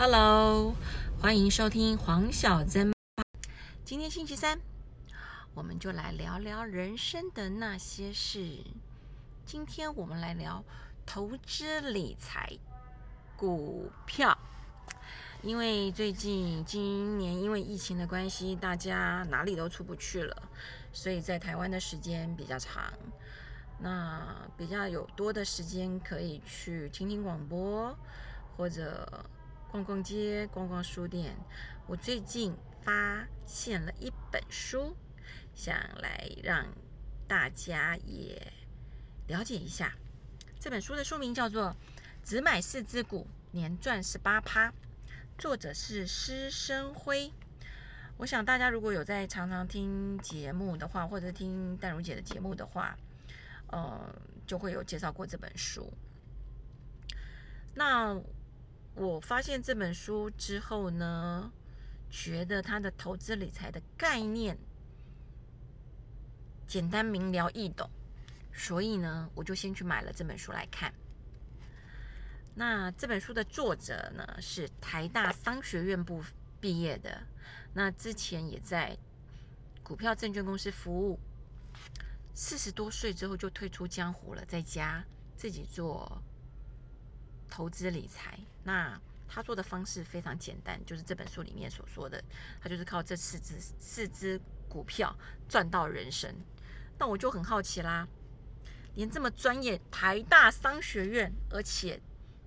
[0.00, 0.76] Hello，
[1.20, 2.92] 欢迎收听黄小珍。
[3.84, 4.60] 今天星期三，
[5.54, 8.58] 我们就来聊聊人生的那些事。
[9.44, 10.62] 今天我们来聊
[11.04, 12.48] 投资理财、
[13.36, 14.38] 股票。
[15.42, 20.48] 因为最近今年因为疫情的关系，大家哪里都出不去了，
[20.92, 22.92] 所以在台湾的时间比较长，
[23.80, 27.98] 那比较有多的时间可以去听听广播，
[28.56, 29.24] 或者
[29.70, 31.36] 逛逛街、逛逛书店。
[31.86, 34.96] 我最近发现了一本书，
[35.54, 36.66] 想来让
[37.26, 38.52] 大家也
[39.26, 39.92] 了解一下。
[40.58, 41.70] 这本书的书名叫做
[42.24, 44.70] 《只买四只股，年赚十八趴》。
[45.38, 47.32] 作者是施生辉，
[48.16, 52.98] 我想大家如果有在常常听节目的话，或者听淡如姐的节目的话，
[53.68, 54.12] 呃，
[54.46, 55.92] 就会有介绍过这本书。
[57.74, 58.20] 那
[58.98, 61.52] 我发现这本书之后呢，
[62.10, 64.58] 觉得它的投资理财的概念
[66.66, 67.88] 简单明了易懂，
[68.52, 70.92] 所以呢，我就先去买了这本书来看。
[72.56, 76.20] 那这本书的作者呢是台大商学院部
[76.60, 77.22] 毕业的，
[77.72, 78.98] 那之前也在
[79.84, 81.20] 股票证券公司服务，
[82.34, 85.04] 四十多岁之后就退出江湖了，在家
[85.36, 86.20] 自己做
[87.48, 88.36] 投资理财。
[88.68, 92.22] 那他做的方式非常简单，就是这本书里面所说的，
[92.60, 94.38] 他就是靠这四只四只
[94.68, 95.16] 股票
[95.48, 96.30] 赚到人生。
[96.98, 98.06] 那我就很好奇啦，
[98.94, 101.98] 连这么专业台大商学院，而且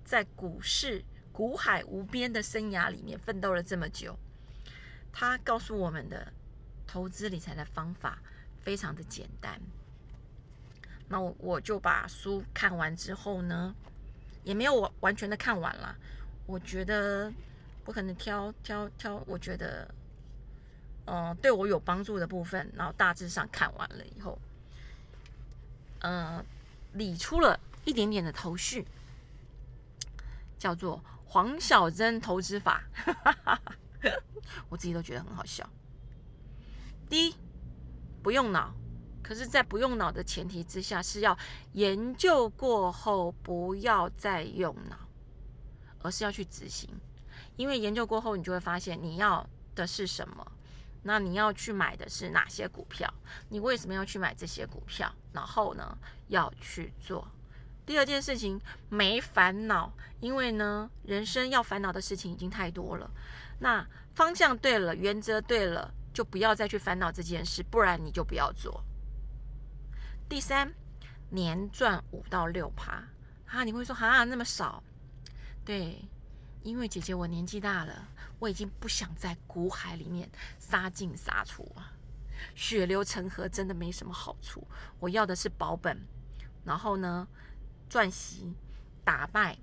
[0.04, 4.16] 在股市股海无边的生涯里面奋斗了这么久，
[5.12, 6.32] 他告诉我们的
[6.86, 8.22] 投资理财的方法
[8.60, 9.60] 非常的简单。
[11.08, 13.74] 那我我就把书看完之后呢，
[14.44, 15.96] 也没有完完全的看完了。
[16.46, 17.32] 我觉得
[17.84, 19.88] 我可能挑挑挑，我觉得
[21.06, 24.38] 嗯对我有帮助的部分，然后大致上看完了以后，
[26.00, 26.44] 嗯
[26.92, 28.86] 理出了一点点的头绪。
[30.58, 32.84] 叫做黄小珍投资法，
[34.70, 35.68] 我自己都觉得很好笑。
[37.10, 37.34] 第一，
[38.22, 38.72] 不用脑，
[39.32, 41.34] 可是，在不用脑的前提之下，是要
[41.72, 45.08] 研究过后不要再用脑，
[46.02, 46.90] 而是要去执行。
[47.56, 50.52] 因为研究过后，你就会发现你要的是什么，
[51.04, 53.10] 那你要去买的是哪些股票，
[53.48, 55.96] 你为什么要去买这些股票，然后呢，
[56.28, 57.26] 要去做。
[57.86, 58.60] 第二件事情
[58.90, 63.10] 没烦恼，因为呢，人生要烦恼的事情已经太多了。
[63.60, 63.82] 那
[64.14, 68.84] 方向对了，原则对了，就不要再去烦恼这件事，不然你就不要做。
[70.32, 70.72] 第三，
[71.28, 73.04] 年赚五到六趴
[73.44, 73.64] 啊！
[73.64, 74.82] 你会说啊，那么少？
[75.62, 76.08] 对，
[76.62, 80.26] 因为姐姐我年纪大了，我已经不想在股海里面
[80.58, 81.92] 杀进杀出啊，
[82.54, 84.66] 血流成河真的没什么好处。
[84.98, 86.00] 我要的是保本，
[86.64, 87.28] 然后呢？
[87.90, 88.54] 赚息，
[89.04, 89.58] 打败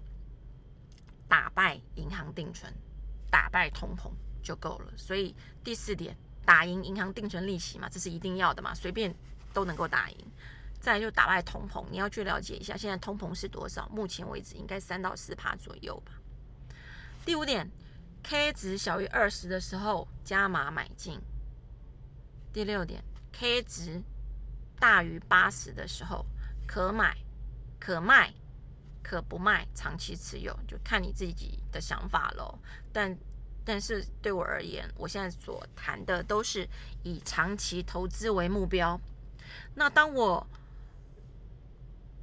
[1.27, 2.71] 打败银行定存，
[3.31, 4.11] 打败通膨
[4.43, 4.93] 就够了。
[4.95, 6.15] 所以第四点，
[6.45, 9.11] 打赢银行定存利息嘛，这是一定要的嘛，随便
[9.51, 10.31] 都能够打赢。
[10.79, 16.13] 再就打败通膨，你要去了解一下现在通膨是多少，目前为止应该三到四趴左右吧。
[17.25, 17.69] 第五点
[18.23, 21.19] ，K 值小于二十的时候加码买进。
[22.51, 24.01] 第六点，K 值
[24.79, 26.25] 大于八十的时候
[26.67, 27.17] 可买。
[27.81, 28.33] 可卖，
[29.01, 32.59] 可不卖，长期持有就看你自己的想法喽。
[32.91, 33.17] 但
[33.63, 36.67] 但是对我而言，我现在所谈的都是
[37.03, 38.99] 以长期投资为目标。
[39.75, 40.45] 那当我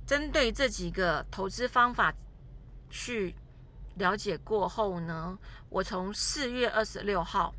[0.06, 2.14] 针对这几个投资方法
[2.88, 3.34] 去
[3.96, 5.36] 了解过后呢，
[5.68, 7.52] 我从四月二十六号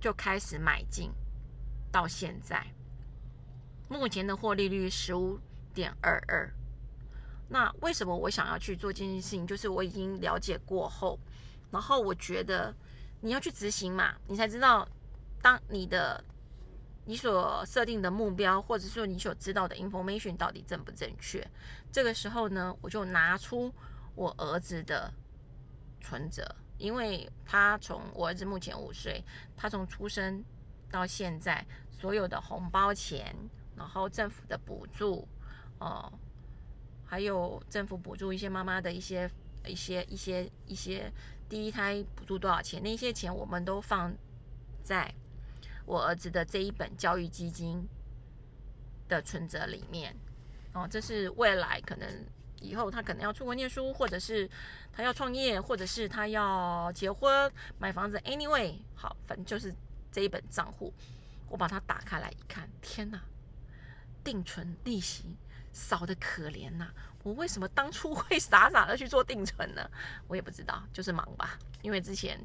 [0.00, 1.12] 就开始买进，
[1.92, 2.66] 到现在，
[3.88, 5.38] 目前的获利率十五
[5.72, 6.52] 点二二。
[7.48, 9.46] 那为什么我想要去做这件事情？
[9.46, 11.18] 就是我已经了解过后，
[11.70, 12.74] 然后我觉得
[13.20, 14.88] 你要去执行嘛，你才知道
[15.40, 16.24] 当你的
[17.06, 21.46] 你所设定的目标，或者说你所知道的 information 到底正不正确。
[21.92, 23.72] 这个时候呢，我就拿出
[24.14, 25.12] 我儿子的
[26.00, 26.44] 存折，
[26.78, 29.22] 因为他从我儿子目前五岁，
[29.56, 30.44] 他从出生
[30.90, 33.34] 到现在所有的红包钱，
[33.76, 35.28] 然后政府的补助，
[35.78, 36.12] 哦。
[37.06, 39.30] 还有政府补助一些妈妈的一些
[39.66, 41.12] 一些一些一些
[41.48, 42.82] 第一胎补助多少钱？
[42.82, 44.12] 那些钱我们都放
[44.82, 45.14] 在
[45.84, 47.86] 我儿子的这一本教育基金
[49.08, 50.16] 的存折里面。
[50.72, 52.26] 哦，这是未来可能
[52.60, 54.50] 以后他可能要出国念书，或者是
[54.92, 58.18] 他要创业，或者是他要结婚、买房子。
[58.24, 59.72] Anyway，好，反正就是
[60.10, 60.92] 这一本账户，
[61.48, 63.22] 我把它打开来一看，天哪，
[64.24, 65.36] 定存利息
[65.72, 66.88] 少的可怜呐！
[67.22, 69.88] 我为什么当初会傻傻的去做定存呢？
[70.26, 71.58] 我也不知道，就是忙吧。
[71.82, 72.40] 因为之前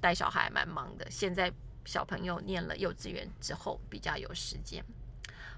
[0.00, 1.52] 带小孩蛮忙的，现在
[1.84, 4.84] 小朋友念了幼稚园之后比较有时间，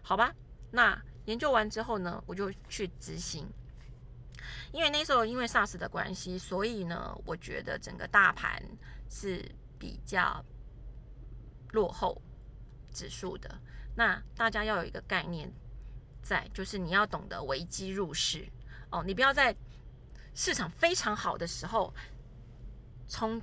[0.02, 0.34] 好吧？
[0.70, 3.46] 那研究完之后呢，我就去执行。
[4.72, 8.62] 因为那时候因为 SARS 的关系，所以呢，我觉得整个大盘
[9.08, 9.44] 是
[9.78, 10.44] 比较
[11.72, 12.20] 落后
[12.92, 13.58] 指数的。
[13.94, 15.52] 那大家要有一个概念。
[16.22, 18.44] 在就是你要懂得危机入市
[18.90, 19.54] 哦，你不要在
[20.34, 21.94] 市场非常好的时候
[23.06, 23.40] 冲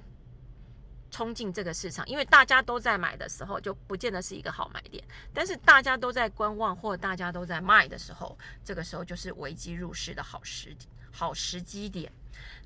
[1.14, 5.04] 冲进这个市场，因为大家都在买的时候就不见得是一个好买点。
[5.32, 10.76] 但是大家都在观望或大家都在卖的时候，这个时候就是危机入市的好时
[11.12, 12.12] 好时机点。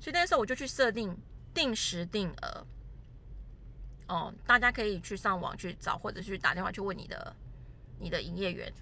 [0.00, 1.14] 所以那时候我就去设定
[1.52, 2.66] 定时定额
[4.06, 7.36] 哦，大家可以去上网去找，或者去打电话去问你的
[7.98, 8.72] 你的营业员。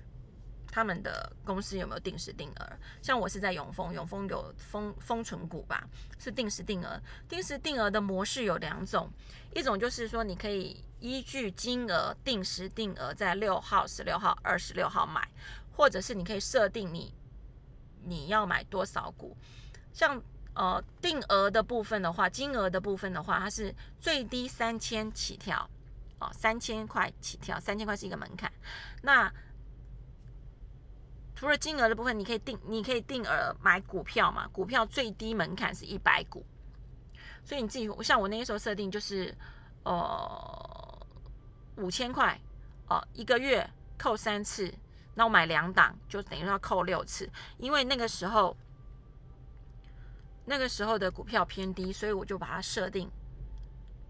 [0.71, 2.73] 他们的公司有没有定时定额？
[3.01, 7.01] 像我是在永丰，永丰有丰丰存股吧，是定时定额。
[7.29, 9.11] 定时定额的模式有两种，
[9.55, 15.27] 一种就是说你可以依据金额定时定额在六号、十六号、二十六号买，
[15.77, 17.15] 或者是你可以设定你
[18.05, 19.37] 你要买多少股。
[19.93, 20.23] 像
[20.55, 25.69] 呃定额的部分的话，金额的部分的话，它是最低三千起跳
[26.19, 28.53] 哦，三千块起跳，三千块是一个门槛。
[29.03, 29.33] 那
[31.37, 34.49] 除了金额的部分，你可以定，你可以定额买股票嘛？
[34.49, 36.43] 股票最低门槛是一百股，
[37.45, 39.37] 所以你自己像我那时候设定就是，
[39.85, 41.07] 呃，
[41.77, 42.41] 五千块，
[42.89, 43.69] 哦，一个月
[43.99, 44.73] 扣三次，
[45.15, 48.57] 那我买两档就等于要扣六次，因为那个时候
[50.47, 53.11] 那个时候的股票偏低，所以我就把它设定，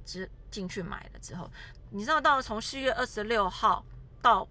[0.04, 1.50] 只进去买了之后，
[1.90, 3.84] 你知道到从四月二十六号
[4.22, 4.46] 到。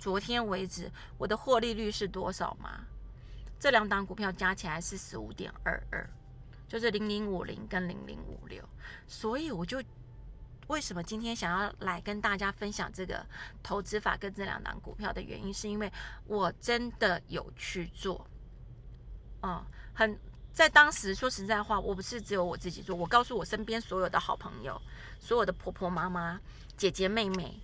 [0.00, 2.86] 昨天为止，我的获利率是多少吗？
[3.58, 6.08] 这两档股票加起来是十五点二二，
[6.66, 8.66] 就是零零五零跟零零五六。
[9.06, 9.82] 所以我就
[10.68, 13.24] 为什么今天想要来跟大家分享这个
[13.62, 15.92] 投资法跟这两档股票的原因，是因为
[16.24, 18.26] 我真的有去做。
[19.42, 19.62] 哦，
[19.92, 20.18] 很
[20.50, 24.80] 在当时说实在话，我不是只有我自己做，我告诉我身边所有的好朋友、
[25.18, 26.40] 所有的婆婆妈妈、
[26.74, 27.60] 姐姐妹妹。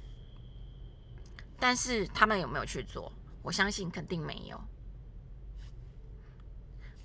[1.58, 3.12] 但是他们有没有去做？
[3.42, 4.60] 我相信肯定没有。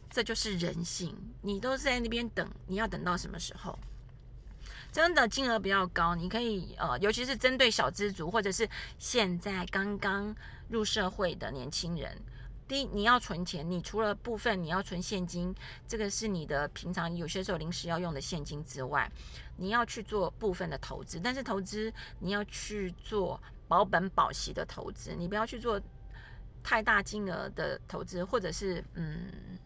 [0.10, 3.80] 这就是人性，你都在那边等，你要等到什么时候？
[4.92, 8.68] 真的金额比较高，你可以呃，尤其是针对小资族或者是
[9.00, 10.36] 现在刚刚
[10.68, 12.18] 入社会的年轻人。
[12.68, 15.56] 第一，你要存钱，你除了部分你要存现金，
[15.88, 19.10] 这个是你的平常有些时候临时要用的现金之外，
[19.56, 21.22] 你要去做部分的投资。
[21.24, 23.42] 但是投资你要去做。
[23.72, 25.82] 保本保息的投资，你不要去做
[26.62, 29.58] 太大金额的投资，或者是嗯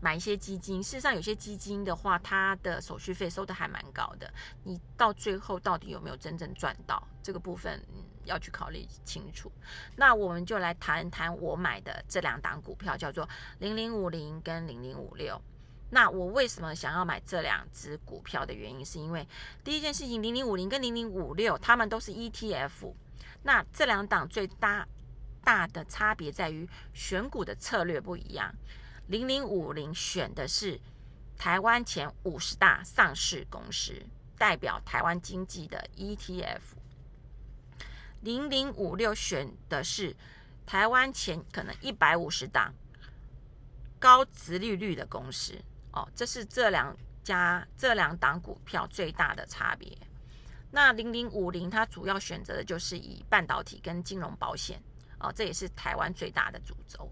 [0.00, 0.82] 买一些基金。
[0.82, 4.32] 事实上，有些基金的话，它的手续费收的还蛮高的。
[4.64, 9.52] 你到最后到底有没有真正赚到这个部分，嗯要去考虑清楚。
[9.96, 13.28] 那我们就来谈谈我买的这两档股票，叫做
[13.58, 15.38] 零零五零跟零零五六。
[15.90, 19.28] 那我为什么想要买这两只股票的原因，是因为
[19.62, 22.94] 第一件事情，零零五零跟零零五六，它们都是 ETF。
[23.48, 24.86] 那这两档最大
[25.42, 28.54] 大的差别在于选股的策略不一样。
[29.06, 30.78] 零零五零选的是
[31.34, 33.94] 台湾前五十大上市公司，
[34.36, 36.60] 代表台湾经济的 ETF。
[38.20, 40.14] 零零五六选的是
[40.66, 42.74] 台湾前可能一百五十档
[43.98, 45.58] 高值利率的公司。
[45.92, 49.96] 哦，这是这两家这两档股票最大的差别。
[50.70, 54.82] 那零零五零它主要选择的就是以半导体跟金融保险
[55.18, 57.10] 哦，这也是台湾最大的主轴。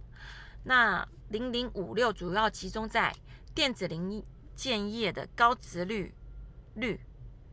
[0.62, 3.14] 那零零五六主要集中在
[3.54, 4.22] 电子零
[4.54, 6.14] 件业的高值率
[6.74, 7.00] 率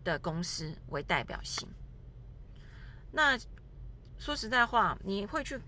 [0.03, 1.67] 的公司为代表性。
[3.11, 3.37] 那
[4.17, 5.59] 说实在话，你会去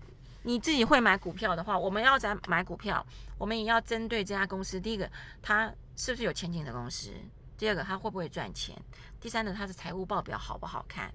[0.42, 3.04] 你自己会买股票的话，我们要在买股票，
[3.38, 4.80] 我们也要针对这家公司。
[4.80, 7.10] 第一个，它是不是有前景的公司？
[7.56, 8.76] 第二个，它会不会赚钱？
[9.20, 11.12] 第三呢，它的财务报表好不好看？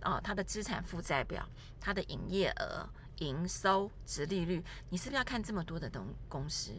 [0.00, 1.48] 啊，它的资产负债表、
[1.80, 6.72] 它的营业额、营收、值利率，你是不是要看这么多的东公司，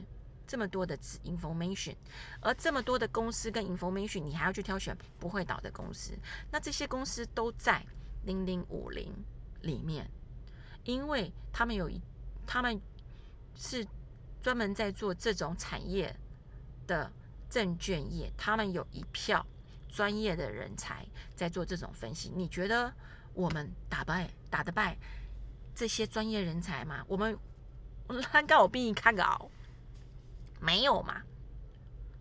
[0.45, 1.95] 这么多的 information？
[2.41, 6.13] 而这么多的公司跟 information，你还要去挑选不会倒的公司？
[6.51, 7.85] 那这些公司都在
[8.25, 9.13] 零零五零
[9.61, 10.09] 里面，
[10.83, 12.01] 因为他们有一，
[12.45, 12.81] 他们
[13.55, 13.87] 是
[14.41, 16.13] 专门在做这种产业
[16.87, 17.09] 的
[17.53, 19.45] 证券业，他们有一票
[19.87, 21.05] 专业的人才
[21.35, 22.31] 在做这种分析。
[22.35, 22.91] 你觉得
[23.35, 24.97] 我们打败打得败
[25.75, 27.05] 这些专业人才吗？
[27.07, 27.37] 我们
[28.33, 29.51] 难道我比你看稿？
[30.59, 31.21] 没有嘛？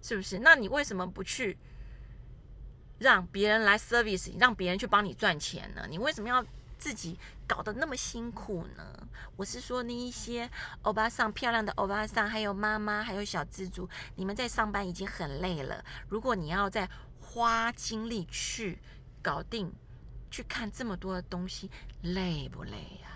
[0.02, 0.40] 是不是？
[0.40, 1.56] 那你为什么不去
[2.98, 5.86] 让别人来 service，让别人去帮你赚钱呢？
[5.88, 6.44] 你为什么要
[6.82, 9.08] 自己搞得那么辛苦呢？
[9.36, 10.50] 我是说，那一些
[10.82, 15.84] 欧巴桑漂亮的欧巴桑，还有妈妈，还有小蜘蛛，你们在上班已经很累了。
[16.08, 18.80] 如果你要再花精力去
[19.22, 19.72] 搞定，
[20.28, 21.70] 去看这么多的东西，
[22.00, 23.10] 累不累呀？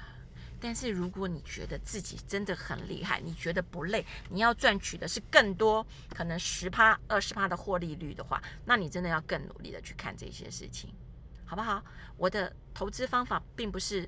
[0.61, 10.95] 但是如果你觉得自己真的很厉害，你觉得不累，你要赚取的是更多，可能十趴、二十趴的获利率的话，那你真的要更努力的去看这些事情，
[11.47, 11.83] 好不好？
[12.19, 14.07] 我的投资方法并不是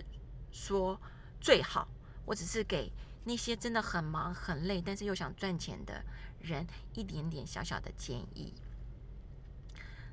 [0.51, 1.01] 说
[1.41, 1.89] 最好，
[2.27, 2.93] 我只是给
[3.25, 6.05] 那些真的很忙很累，但是又想赚钱的
[6.41, 8.53] 人一点点小小的建议。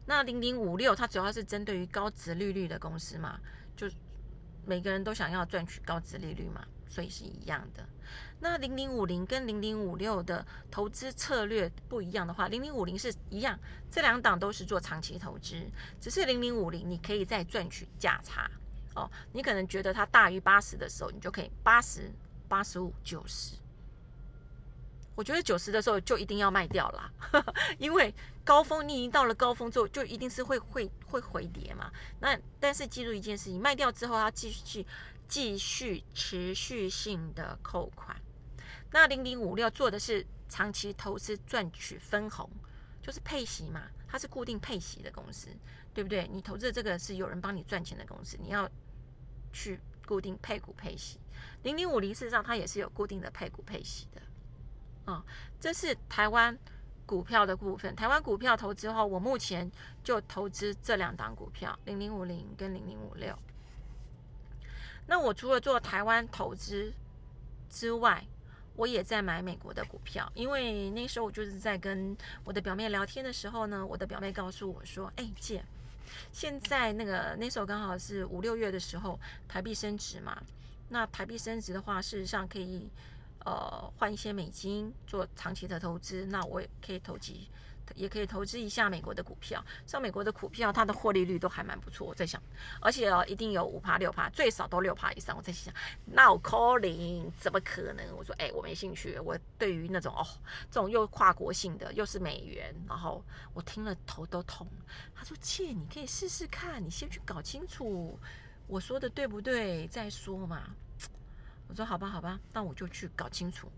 [0.05, 3.39] 那零零五六它主要是针对于高值利率的公司嘛，
[3.75, 3.89] 就。
[4.67, 7.88] 每个人都想要赚取高值利率嘛，所以是一样的。
[8.39, 13.57] 那零零五零跟零零五六的投资策略不一样的话，零零五零是一样，
[13.89, 15.62] 这两档都是做长期投资，
[16.00, 18.50] 只是零零五零你可以再赚取价差
[18.95, 19.09] 哦。
[19.33, 22.12] 你可能觉得它大于八十的时候，你就可以八十
[22.47, 23.55] 八十五九十。
[25.15, 27.12] 我觉得九十的时候就一定要卖掉啦，
[27.79, 31.89] 因为高峰你已经到了高峰之后，就一定是会会会回跌嘛。
[32.19, 34.86] 那但是记住一件事情，卖掉之后要继续
[35.27, 38.15] 继续持续性的扣款。
[38.91, 42.50] 那零零五六做的是长期投资赚取分红，
[43.01, 45.48] 就是配息嘛，它是固定配息的公司，
[45.93, 46.29] 对不对？
[46.31, 48.69] 你投资这个是有人帮你赚钱的公司，你要
[49.53, 51.19] 去固定配股配息。
[51.63, 54.22] 零零五零事实上它也是有固定的配股配息的。
[55.05, 55.24] 啊，
[55.59, 56.57] 这是台湾
[57.05, 57.95] 股票的部分。
[57.95, 59.71] 台湾股票投资的话，我目前
[60.03, 63.38] 就投资这两档股票，零零五零跟零零五六。
[65.07, 66.91] 那我除了做台湾投资
[67.69, 68.25] 之外，
[68.75, 70.27] 我也在买美国的股票。
[70.33, 75.63] 因为那时候我就是在跟我的表妹聊天的时候呢，我的表妹告诉我说：“哎，姐，
[76.31, 80.41] 现在那个那时候刚好是五六月的时候，台币升值嘛。
[80.89, 82.89] 那台币升值的话，事实上可以。”
[83.46, 87.48] 呃，换一些美金做长期的投资，那我也可以投机，
[87.94, 89.64] 也可以投资一下美国的股票。
[89.86, 92.08] 像美国的股票，它的获利率都还蛮不错。
[92.08, 92.42] 我在想，
[92.82, 95.38] 而且哦，一定有五趴六趴，最少都六趴以上。
[95.38, 95.72] 我在想
[96.06, 98.04] 那我 calling，怎么可能？
[98.18, 99.20] 我说，哎，我没兴趣。
[99.20, 100.25] 我对于那种哦，
[100.72, 103.24] 这种又跨国性的，又是美元，然后
[103.54, 104.68] 我听了头都痛。
[105.14, 108.18] 他说，切，你可以试试看，你先去搞清楚
[108.66, 110.64] 我说的对不对，再说嘛。
[111.67, 113.69] 我说好吧，好吧，那我就去搞清楚，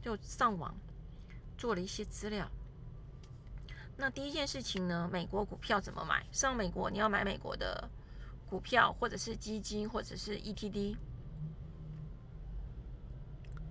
[0.00, 0.74] 就上网
[1.56, 2.48] 做了一些资料。
[3.96, 6.24] 那第一件事情呢，美国股票怎么买？
[6.32, 7.88] 上美国你要买美国的
[8.48, 10.96] 股票，或者是基金，或者是 ETD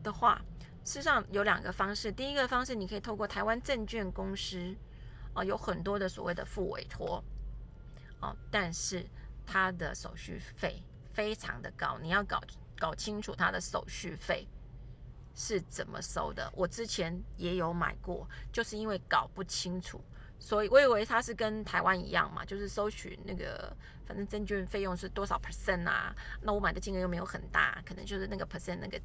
[0.03, 0.41] 的话，
[0.83, 2.11] 事实上有两个方式。
[2.11, 4.75] 第一个方式，你可以透过台湾证券公司
[5.33, 7.23] 啊，有很多的所谓的副委托
[8.21, 9.05] 哦，但是
[9.45, 10.81] 它的手续费
[11.13, 12.41] 非常的高，你要搞。
[12.81, 14.47] 搞清楚它的手续费
[15.35, 16.51] 是怎么收的。
[16.55, 20.01] 我之前也有买过，就是因为搞不清楚，
[20.39, 23.71] 所以我以为它是跟台湾一样嘛，就是收取那个
[24.03, 26.15] 反正证券费用是多少 percent 啊？
[26.41, 28.99] 那我买的金额又没有很大，可能就是那个 percent 那个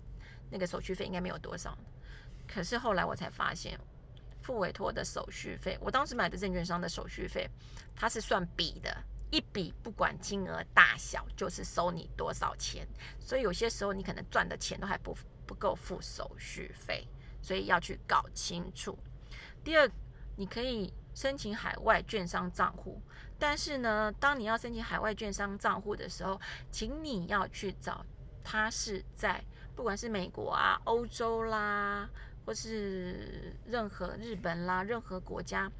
[0.50, 1.76] 那个手续费应该没有多少。
[2.48, 3.78] 可是后来我才发现，
[4.40, 7.46] 付委托的手续费，我当时买的证券商的手续费，
[7.94, 8.96] 它是算笔的。
[9.30, 12.86] 一笔不管金额大小，就是收你多少钱，
[13.18, 15.16] 所以有些时候你可能赚的钱都还不
[15.46, 17.06] 不够付手续费，
[17.42, 18.96] 所以要去搞清楚。
[19.64, 19.90] 第二，
[20.36, 23.02] 你可以申请海外券商账户，
[23.38, 26.40] 但是呢，当你要申请海外券商账户的时候，
[26.70, 28.06] 请你要去找
[28.44, 29.42] 它是在
[29.74, 32.08] 不管是美国啊、欧洲啦，
[32.44, 35.70] 或是任何日本啦，任何国家。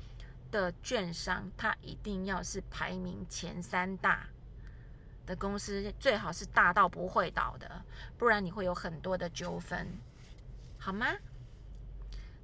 [0.57, 4.27] 的券商，它一定要是排名前三大
[5.27, 7.85] 的公司，最好是大到不会倒的，
[8.17, 9.87] 不然你会有很多的纠纷，
[10.79, 11.07] 好吗？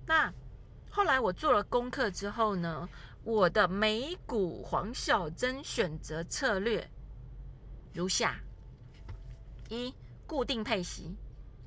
[0.04, 0.30] 那
[0.90, 2.86] 后来我做了功课之后呢，
[3.24, 6.86] 我的美股黄小珍选择策略
[7.94, 8.38] 如下：
[9.70, 9.94] 一、
[10.26, 11.16] 固定配息，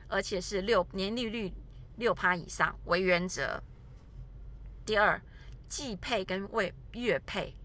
[0.07, 1.51] 而且是六年利率
[1.95, 3.59] 六趴以上为原则；
[4.85, 5.19] 第二。
[5.67, 7.55] 季配跟为月配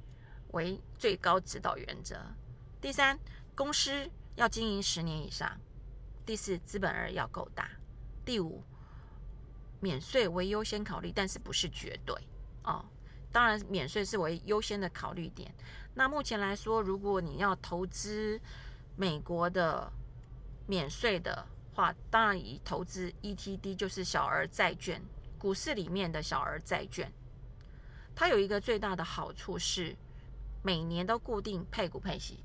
[0.53, 2.17] 为最高指导原则。
[2.81, 3.19] 第三，
[3.55, 5.61] 公司要经营十年以上。
[6.25, 7.71] 第四，资本额要够大。
[8.25, 8.63] 第五，
[9.81, 12.15] 免税为优先考虑，但是不是绝对
[12.65, 12.85] 哦。
[13.33, 15.53] 当然，免税是为优先的考虑点。
[15.95, 18.41] 那目前来说，如果你要投资
[18.97, 19.93] 美国的
[20.67, 25.03] 免税的话，当然以投资 ETD 就是小额债券，
[25.39, 27.13] 股市里面的小额债券，
[28.15, 29.97] 它有一个最大的好处是
[30.63, 32.43] 每年都固定配股配息。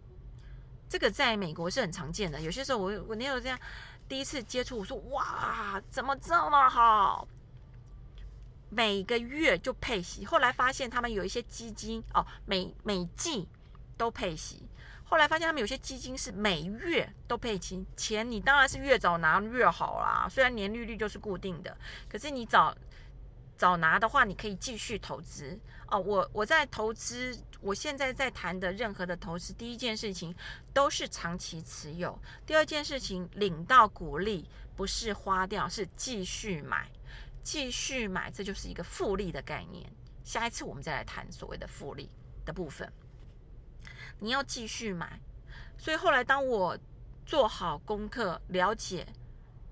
[0.88, 2.40] 这个在美国是很常见的。
[2.40, 3.60] 有些时候我我那时候这样
[4.08, 7.28] 第一次接触，我说哇，怎么这么好？
[8.70, 10.26] 每个月就配息。
[10.26, 13.48] 后来发现他们有一些基金哦，每每季
[13.98, 14.68] 都配息。
[15.08, 20.28] 后来发现他们有些基金是每月都配息，钱你当然是越早拿越好啦。
[20.30, 21.78] 虽然年利率就是固定的，
[22.10, 22.76] 可是你早
[23.58, 26.00] 早拿的话，你可以继续投资哦。
[26.00, 30.36] 我我在投资，我现在在谈的任何的投资，第一件事情
[30.74, 36.90] 都是长期持有，第二件事情领到股利不是花掉，是继续买。
[37.44, 39.88] 继续买，这就是一个复利的概念。
[40.24, 42.10] 下一次我们再来谈所谓的复利
[42.44, 42.92] 的部分。
[44.18, 45.22] 你要继续买，
[45.78, 46.76] 所以后来当我
[47.24, 49.06] 做好功课、了解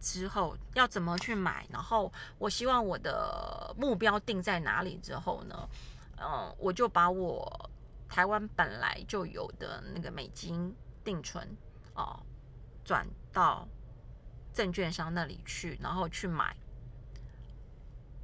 [0.03, 5.69] 之后，要怎么去买，然后我希望我的目标定在哪里之后呢？
[6.17, 7.69] 嗯，我就把我
[8.09, 11.47] 台湾本来就有的那个美金定存
[11.95, 12.19] 哦，
[12.83, 13.65] 转到
[14.53, 16.53] 证券商那里去，然后去买。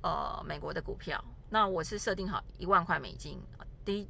[0.01, 3.41] 呃，美国的股票，那我是设定好一万块美金。
[3.83, 4.07] 第一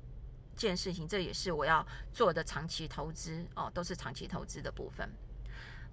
[0.55, 1.83] 件事情，这也是我要
[2.13, 5.09] 做的长期投资哦，都是长期投资的部分。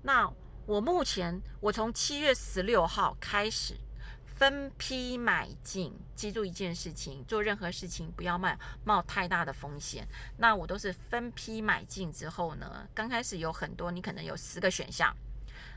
[0.02, 0.30] 那
[0.66, 3.76] 我目前，我从七月十六号开始
[4.25, 10.04] 分批买进，记住一件事情，做任何事情不要冒冒太大的风险。
[10.38, 15.16] 那我都是分批买进之后呢，刚开始有很多，你可能有十个选项。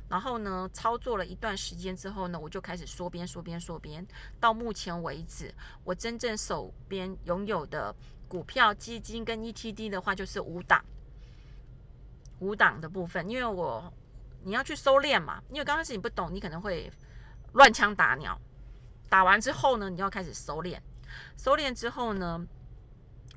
[0.09, 4.03] 然后呢，操作了一段时间之后呢，我就开始缩边、缩边、缩边。
[4.39, 5.53] 到目前为止，
[5.83, 7.95] 我真正手边拥有的
[8.27, 10.83] 股票、基金跟 ETD 的话，就是五档。
[12.39, 13.93] 五档的部分，因为我
[14.43, 16.91] 你要去收敛嘛，因为刚开始你不懂，你可能会
[17.53, 18.39] 乱枪打鸟。
[19.09, 20.79] 打完之后呢，你要开始收敛。
[21.37, 22.45] 收敛之后呢，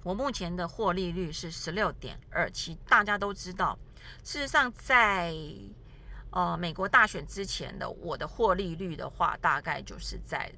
[0.02, 2.74] 我目前的获利率是十六点二七。
[2.86, 3.78] 大家都知道，
[4.22, 5.34] 事实上在
[6.30, 10.50] 呃，美国大选之前的我的获利率的话，大概就是在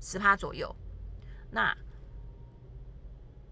[0.00, 0.74] 十趴左右。
[1.50, 1.74] 那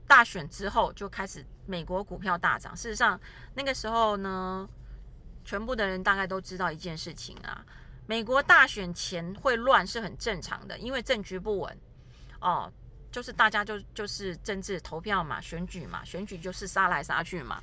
[0.06, 2.76] 大选之后就开始美国股票大涨。
[2.76, 3.18] 事实上，
[3.54, 4.68] 那个时候呢，
[5.44, 7.64] 全部的人大概都知道一件事情啊，
[8.06, 11.78] 美国大选前会乱是很正常的，因为政局不稳。
[12.40, 12.72] 哦，
[13.10, 17.62] 就是大家就就是政治投票嘛，选举嘛，选举就是杀来杀去嘛，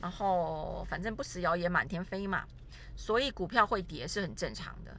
[0.00, 2.44] 然后反正不死谣言满天飞嘛。
[2.94, 4.94] 所以股票会跌是很正常的，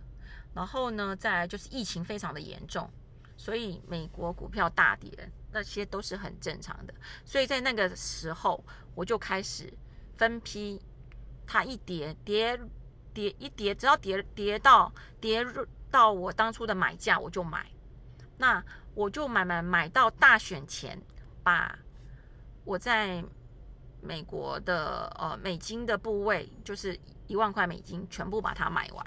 [0.56, 2.90] 然后呢，再来就是疫情非常的严重，
[3.38, 5.12] 所以美国股票大跌，
[5.52, 6.94] 那些都是很正常的。
[7.24, 9.72] 所以在那个时候，我就开始
[10.18, 10.82] 分批，
[11.46, 12.60] 它一跌跌
[13.14, 15.46] 跌一跌，只要跌跌到跌
[15.90, 17.66] 到我当初的买价，我就买。
[18.38, 21.02] 那我就买买买到大选前，
[21.44, 21.78] 把
[22.66, 23.24] 我在
[24.02, 27.00] 美国的呃美金的部位就是。
[27.26, 29.06] 一万块美金全部把它买完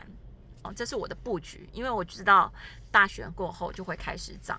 [0.63, 2.51] 哦，这是我的布局，因为我知道
[2.91, 4.59] 大选过后就会开始涨。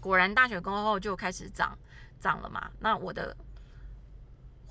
[0.00, 1.76] 果然大选过后就开始涨
[2.20, 3.36] 涨了嘛，那我的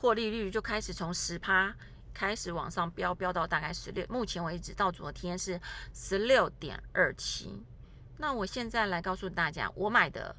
[0.06, 1.76] 获利率就开始从十趴
[2.14, 4.06] 开始往上飙，飙到大概十六。
[4.08, 5.60] 目前为止到昨天是
[5.96, 7.66] 十六点二七。
[8.20, 10.36] 那我现在来告诉大家，我买的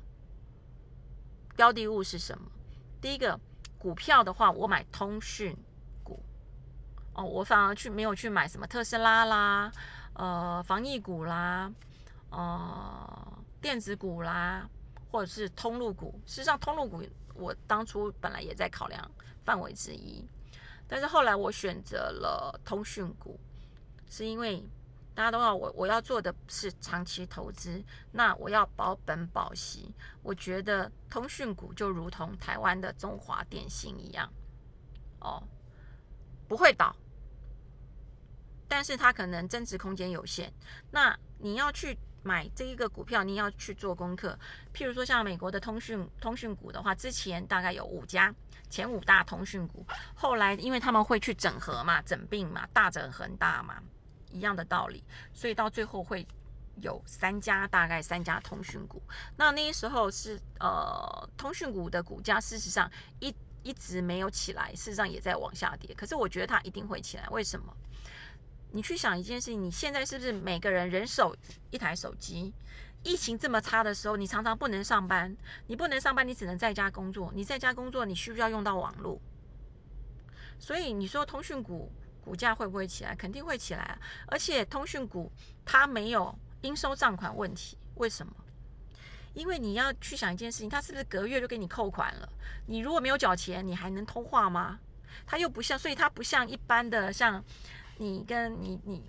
[1.56, 2.48] 标的物是什么？
[3.00, 3.40] 第一个
[3.76, 5.56] 股票的话，我买通讯。
[7.14, 9.72] 哦，我反而去没有去买什么特斯拉啦，
[10.12, 11.72] 呃，防疫股啦，
[12.30, 14.68] 呃，电子股啦，
[15.10, 16.20] 或者是通路股。
[16.24, 17.02] 事实上，通路股
[17.38, 19.10] 我当初本来也在考量
[19.44, 20.24] 范围之一，
[20.88, 23.38] 但是后来我选择了通讯股，
[24.08, 24.62] 是因为
[25.14, 29.94] 大家都知道我我要做的是长期投资，那我要保本保息。
[30.22, 34.30] 我觉得通讯股就如同台湾的中华电信一样，
[35.20, 35.42] 哦，
[36.46, 36.94] 不会倒。
[38.68, 40.52] 但是它可能增值空间有限，
[40.90, 41.96] 那你要去
[42.26, 44.36] 买这一个股票，你要去做功课。
[44.74, 48.34] 譬如说像美国的通讯通讯股的话，之前大概有五家
[48.68, 53.80] 前五大通讯股，后来因为他们会去整合嘛、整并嘛、大整恒大嘛，
[54.32, 56.26] 一样的道理，所以到最后会
[56.80, 59.00] 有三家，大概三家通讯股。
[59.36, 65.94] 那那时候是呃通讯股的股价事实上一一直没有起来，事实上也在往下跌。
[65.94, 67.72] 可是我觉得它一定会起来，为什么？
[68.76, 71.34] 你去想一件事情，你现在是不是每个人人手
[71.70, 72.52] 一台手机？
[73.02, 75.34] 疫情这么差的时候，你常常不能上班，
[75.66, 77.32] 你不能上班，你只能在家工作。
[77.34, 79.18] 你在家工作，你需不需要用到网络？
[80.58, 81.90] 所以你说通讯股
[82.22, 83.14] 股价会不会起来？
[83.14, 83.98] 肯定会起来啊！
[84.26, 85.32] 而且通讯股
[85.64, 88.34] 它没有应收账款问题，为什么？
[89.32, 92.28] 因为你要去想一件事情，它是不是隔月就给你扣款了？
[92.66, 94.78] 你如果没有缴钱，你还能通话吗？
[95.24, 97.42] 它又不像，所以它不像一般的像
[97.98, 99.02] 你跟你你，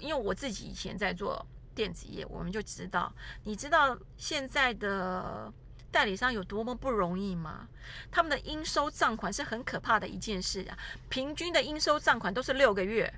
[0.00, 1.44] 因为我自己以前在做。
[1.76, 5.52] 电子业，我们就知道，你知道现在的
[5.90, 7.68] 代理商有多么不容易吗？
[8.12, 10.78] 他们的应收账款是很可怕的一件事啊，
[11.08, 13.12] 平均的应收账款都是六个月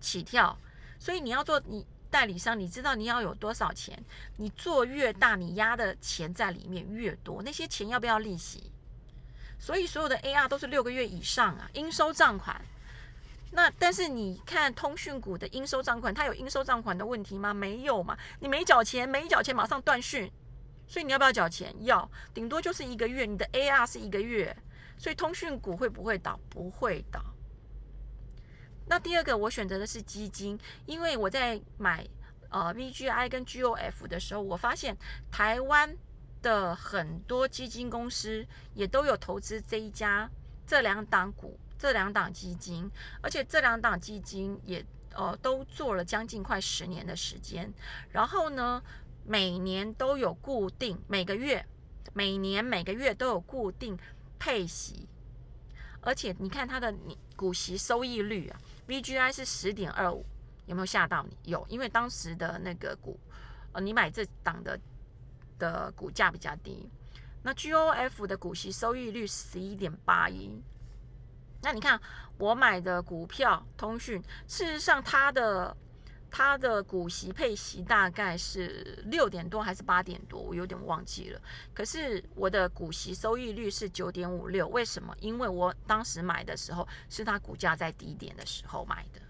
[0.00, 0.58] 起跳，
[0.98, 4.02] 所以你要做你代理商，你知道你要有多少钱？
[4.38, 8.72] 你做越大，你压的钱在里面越多，那些钱要不要利息？
[9.58, 12.64] 所以所有的 AR 都是六个月以上啊，应收账款。
[13.56, 17.54] 那但是你看通讯股的应收账款，它有应收账款的问题吗？
[17.54, 20.30] 没有嘛，你没缴钱，没缴钱马上断讯，
[20.86, 21.74] 所以你要不要缴钱？
[21.86, 24.54] 要，顶多就是一个月，你的 AR 是一个月，
[24.98, 26.38] 所以通讯股会不会倒？
[26.50, 27.18] 不会倒。
[28.88, 32.06] 那第二个我选择的是基金，因为我在买
[32.50, 34.94] 呃 VGI 跟 GOF 的时候，我发现
[35.32, 35.96] 台湾
[36.42, 40.30] 的很多基金公司也都有投资这一家
[40.66, 41.58] 这两档股。
[41.78, 42.90] 这两档基金，
[43.22, 44.84] 而且这两档基金也
[45.14, 47.72] 呃都做了将近快十年的时间，
[48.10, 48.82] 然后呢，
[49.24, 51.64] 每年都有固定每个月，
[52.14, 53.98] 每年每个月都有固定
[54.38, 55.06] 配息，
[56.00, 56.94] 而且你看它的
[57.34, 58.58] 股息收益率啊
[58.88, 60.24] ，VGI 是十点二五，
[60.66, 61.36] 有没有吓到你？
[61.50, 63.18] 有，因为当时的那个股，
[63.72, 64.78] 呃，你买这档的
[65.58, 66.88] 的股价比较低，
[67.42, 70.50] 那 GOF 的股息收益率十一点八一。
[71.66, 72.00] 那你看
[72.38, 75.76] 我买的股票通讯，事实上它的
[76.30, 81.42] 它的股息配息大概是六点多还是八点多，我有点忘记了。
[81.74, 85.12] 可是我的股息收益率是九点五六，为什么？
[85.18, 89.20] 因为我当时买的时候是它股价在低点的时候买的。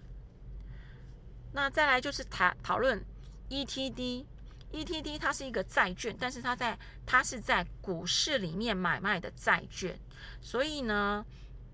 [1.53, 3.03] 那再来就是谈讨论
[3.49, 9.99] ETD，ETD 它是一个债券，但是它在它是在股市里面买卖的债券，
[10.39, 11.25] 所以呢。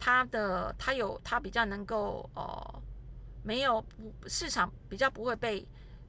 [0.06, 2.82] 它的它有它比较能够呃
[3.42, 5.66] 没有不市场比较不会被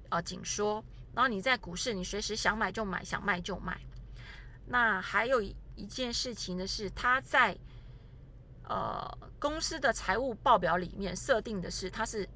[0.08, 3.80] 呃紧缩，然后你在股市你随时想买就买想卖就卖。
[4.66, 5.40] 那还有
[5.76, 7.56] 一件事情呢是它在
[8.64, 12.28] 呃公司的财务报表里面设定的是它是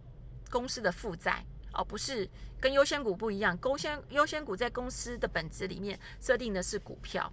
[0.48, 7.32] 公司的负债哦，不是跟优先股不一样，优先优先股在公司的本质里面设定的是股票，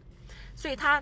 [0.56, 1.00] 所以它。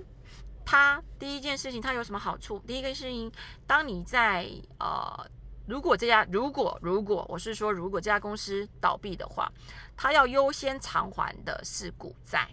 [0.66, 2.60] 它第一件事情，它有什么好处？
[2.60, 3.32] 第一个事情，
[3.68, 4.50] 当你在
[4.80, 5.30] 呃，
[5.68, 9.52] 如果这家如果如果我是说，如果这家公司倒闭的话，
[9.96, 12.50] 它要优先偿还的是股债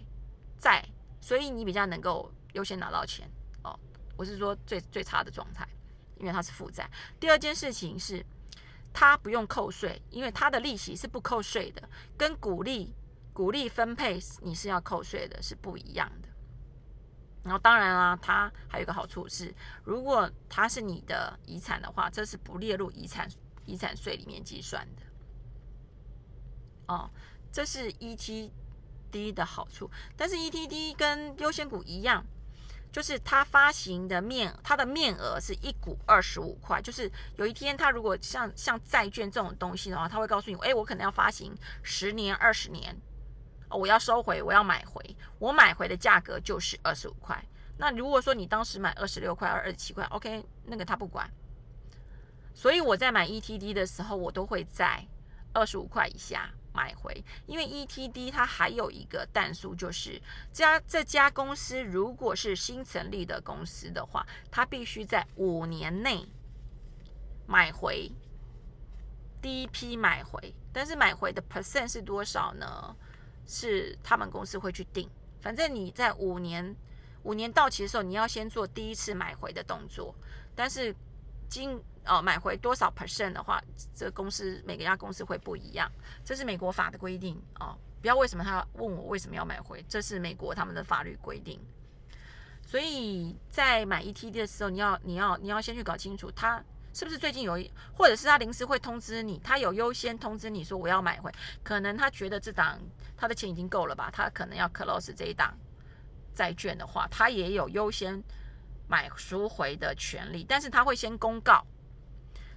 [0.59, 0.85] 债，
[1.19, 3.29] 所以你比较能够优先拿到钱
[3.63, 3.77] 哦。
[4.17, 5.67] 我是说最最差的状态，
[6.17, 6.89] 因为它是负债。
[7.19, 8.25] 第二件事情是，
[8.93, 12.93] 它不用扣税，因为它的利息是不扣税的，跟股利
[13.33, 16.29] 股利分配你是要扣税的，是不一样的。
[17.43, 23.27] 然后当然啦，它还有一个好处是，如果它是你的遗产的话，这是不列入遗产
[23.65, 25.01] 遗产税里面计算的。
[26.87, 27.09] 哦，
[27.51, 29.89] 这是 ETD 的好处。
[30.15, 32.23] 但是 ETD 跟优先股一样，
[32.91, 36.79] 就是它发行的面，它的面额是一股二十五块。
[36.79, 42.95] 就是有一天它如果像像债券这种东西的话，它会告诉你，哎，我可能要发行十年、二十年。
[43.71, 47.43] 我要收回，我要买回，我买回的价格就是二十五块。
[47.77, 51.29] 那如果说你当时买二十六块、二十七块，OK，那个他不管。
[52.53, 55.07] 所以我在买 ETD 的时候，我都会在
[55.53, 66.27] 二十五块以下买回，因为 ETD 它还有一个弹数，就是家这家公司如果是新成立的公司的话，它必须在五年内
[67.47, 68.11] 买回
[69.41, 72.95] 第一批买回，但是买回的 percent 是多少呢？
[73.45, 75.09] 是他们公司会去定，
[75.41, 76.75] 反正你在五年
[77.23, 80.13] 五年到期的时候，你要先做第一次买回的动作。
[80.55, 80.95] 但是
[81.49, 83.61] 今呃买回多少 percent 的话，
[83.93, 85.91] 这公司每个家公司会不一样，
[86.23, 87.77] 这是美国法的规定哦。
[88.01, 91.59] 不要为什么他问我为什么要买回，这是美国他们的法律规定。
[92.65, 96.63] 所以在买 ETD 的时候，你要你要你要先去搞清楚它。
[96.93, 101.31] 是不是最近有一，或者是他临时会通知你，他有优先通知你说我要买回，
[101.63, 102.79] 可能他觉得这档
[103.15, 105.57] 他的钱已经够了吧，他可能要 close 这一档
[106.35, 108.21] 债券的话，他也有优先
[108.87, 111.65] 买赎回的权利，但是他会先公告，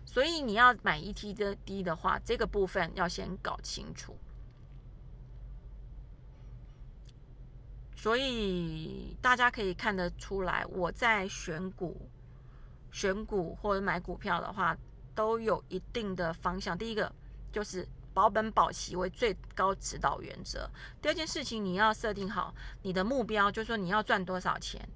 [0.05, 4.19] 所以你要买 ET 的低的话，这个部分要先搞清楚。
[7.97, 12.11] 所以大家可以看得出来，我在选股、
[12.95, 14.77] 选股或者买股票的话，
[15.17, 16.79] 都有一定的方向。
[16.79, 17.13] 第一个
[17.51, 20.71] 就是保本保息为最高指导原则。
[21.03, 24.89] 第二件事情，你要设定好你的目标，就是说你要赚多少钱。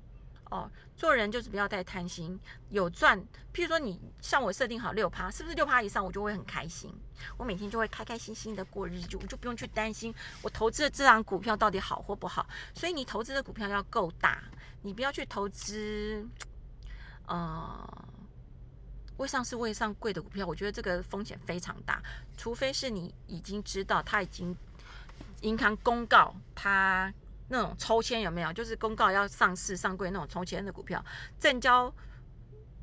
[0.50, 3.20] 哦，做人就是不要太贪心，有赚，
[3.52, 6.90] 譬如说你像我设定好六趴，是不是六趴以上我就会很开心，
[7.36, 12.48] 我每天就会开开心心的过日子，我就不用去担心我投资的这张股票到底好或不好。
[12.72, 14.42] 所以你投资的股票要够大，
[14.80, 16.26] 你不要去投资，
[17.28, 18.04] 呃，
[19.18, 22.02] 未上市未上柜的股票，我觉得这个风险非常大，
[22.36, 24.56] 除非是你已经知道它已经
[25.42, 27.12] 银行公告它。
[27.50, 28.52] 那种抽签有没有？
[28.52, 31.02] 就是公告要上市上柜那种抽签的股票，
[31.40, 31.90] 证交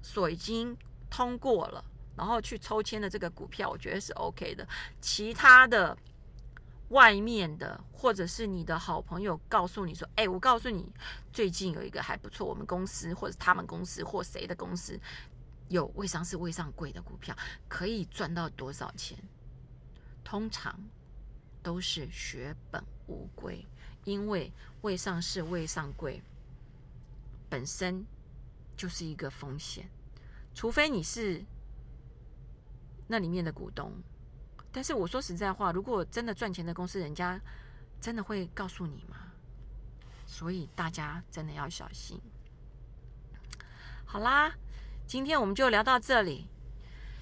[0.02, 0.76] 所已经
[1.08, 1.86] 通过了，
[2.18, 4.68] 然后去抽签的这个股票，我觉得是 OK 的。
[5.00, 5.96] 其他的
[6.90, 10.92] 外面的，或者是你的好朋友告诉你说：“哎，我告诉你，
[11.32, 15.00] 最近有一个还不错，我们公司或者他们公司或谁的公司
[15.68, 17.36] 有未上市未上柜的股票，
[17.68, 19.18] 可以赚到多少钱？”
[20.24, 20.80] 通常
[21.62, 23.66] 都是血本无归。
[24.04, 26.22] 因为未上市未上柜
[27.50, 28.06] 本身
[28.78, 29.90] 就是一个风险，
[30.54, 31.44] 除非你是
[33.08, 33.92] 那里面的股东。
[34.76, 37.40] 但是我说实在话，如果真的赚钱的公司，人家
[38.02, 39.16] 真的会告诉你吗？
[40.26, 42.20] 所以大家真的要小心。
[44.04, 44.54] 好啦，
[45.08, 46.50] 今天我们就聊到这里。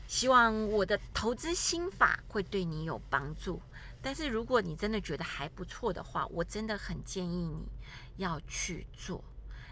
[0.07, 3.61] 希望我的投资心法会对你有帮助。
[4.01, 7.67] 但是如果你真的觉得还不错的话，我真的很建议你
[8.17, 9.23] 要去做。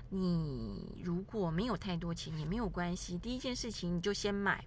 [0.10, 4.64] 你如果没有太多钱也没有关系，第一件事情你就先买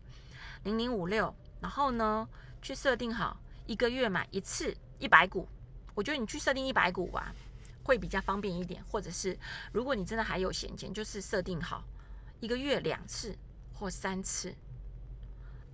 [0.64, 2.28] 零零五六，然后呢
[2.64, 5.46] 去设定好一个月买一次一百股。
[5.94, 7.32] 我觉得你去设定一百股吧，
[7.84, 8.82] 会比较方便一点。
[8.90, 9.38] 或者是
[9.70, 11.84] 如果你真的还有闲钱，就是设定好
[12.40, 13.36] 一个月两次
[13.74, 14.54] 或三次。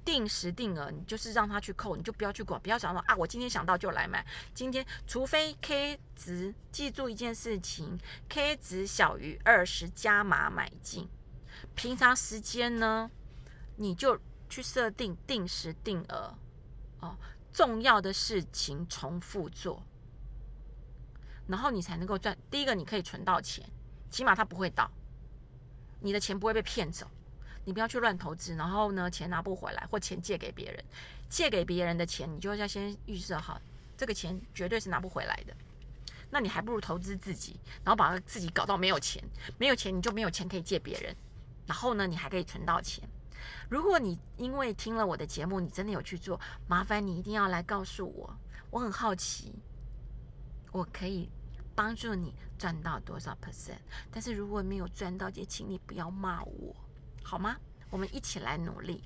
[0.03, 4.27] 定时定额，你就是让他去扣，你就不要去管，不要想说啊，我今天想到就来买。
[4.55, 7.99] 今天除非 K 值，记住一件事情
[8.29, 11.07] ，K 值小于二十加码买进。
[11.75, 13.11] 平常时间呢，
[13.77, 16.35] 你就去设定定时定额
[17.01, 17.17] 哦，
[17.53, 19.83] 重要的事情重复做，
[21.47, 22.37] 然后你才能够赚。
[22.51, 23.65] 第一个，你可以存到钱，
[24.11, 24.91] 起码它不会倒，
[26.01, 27.07] 你的钱不会被骗走。
[27.67, 30.85] 你不要去乱投资，然后呢，钱拿不回来，或钱借给别人，
[31.29, 33.61] 借给别人的钱，你就要先预设好，
[33.99, 35.55] 这个钱绝对是拿不回来的。
[36.31, 39.23] 那你还不如投资自己，然后把自己搞到没有钱，
[39.59, 41.15] 没有钱你就没有钱可以借别人，
[41.67, 43.07] 然后呢，你还可以存到钱。
[43.69, 48.37] 如果你因为听了我的节目，你真的有去做，麻烦你一定要来告诉我，
[48.71, 49.55] 我很好奇，
[50.73, 51.31] 我可以
[51.75, 53.79] 帮助你赚到多少 percent。
[54.11, 56.75] 但是如果没有赚到，也请你不要骂我。
[57.23, 57.57] 好吗？
[57.91, 59.03] 我们一起来努力，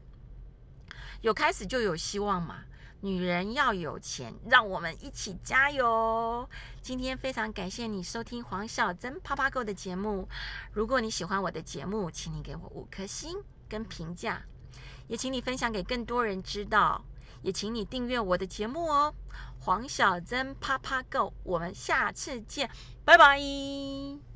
[1.22, 2.64] 有开始就有希望嘛。
[3.00, 6.48] 女人要有钱，让我们一起加油。
[6.80, 10.26] 今天非常感谢你收听黄小珍啪啪购的节目。
[10.72, 13.36] 如果你喜欢我的节目，请你给我五颗星
[13.74, 14.40] 跟评价，
[15.08, 17.04] 也请你分享给更多人知道，
[17.42, 19.12] 也请你订阅我的节目哦。
[19.58, 22.70] 黄小珍啪啪 Go，，我们下次见，
[23.04, 24.33] 拜拜。